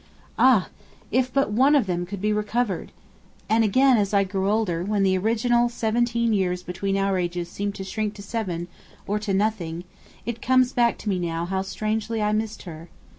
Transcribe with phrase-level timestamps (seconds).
[0.39, 0.69] Ah!
[1.11, 2.91] if but one of them could be recovered!
[3.47, 7.75] And again, as I grew older, when the original seventeen years between our ages seemed
[7.75, 8.67] to shrink to seven,
[9.05, 9.83] or to nothing,
[10.25, 12.89] it comes back to me now how strangely I missed her.